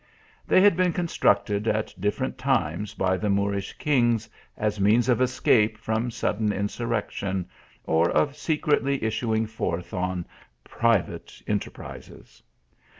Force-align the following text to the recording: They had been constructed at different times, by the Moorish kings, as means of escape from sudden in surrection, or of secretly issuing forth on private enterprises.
They 0.47 0.61
had 0.61 0.75
been 0.75 0.93
constructed 0.93 1.67
at 1.67 1.93
different 2.01 2.39
times, 2.39 2.95
by 2.95 3.17
the 3.17 3.29
Moorish 3.29 3.73
kings, 3.73 4.27
as 4.57 4.79
means 4.79 5.07
of 5.07 5.21
escape 5.21 5.77
from 5.77 6.09
sudden 6.09 6.51
in 6.51 6.69
surrection, 6.69 7.45
or 7.83 8.09
of 8.09 8.35
secretly 8.35 9.03
issuing 9.03 9.45
forth 9.45 9.93
on 9.93 10.25
private 10.63 11.39
enterprises. 11.45 12.41